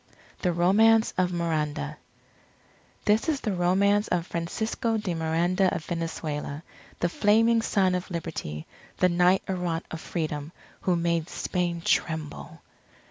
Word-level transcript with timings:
THE 0.41 0.51
ROMANCE 0.51 1.13
OF 1.19 1.31
MIRANDA 1.31 1.97
This 3.05 3.29
is 3.29 3.41
the 3.41 3.53
romance 3.53 4.07
of 4.07 4.25
Francisco 4.25 4.97
de 4.97 5.13
Miranda 5.13 5.71
of 5.75 5.85
Venezuela, 5.85 6.63
the 7.01 7.07
Flaming 7.07 7.61
Son 7.61 7.93
of 7.93 8.09
Liberty, 8.09 8.65
the 8.97 9.09
Knight 9.09 9.43
Errant 9.47 9.85
of 9.91 10.01
Freedom, 10.01 10.51
who 10.79 10.95
made 10.95 11.29
Spain 11.29 11.81
tremble. 11.85 12.61